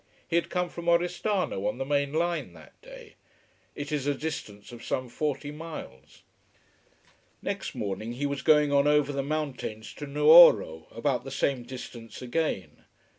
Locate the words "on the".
1.67-1.85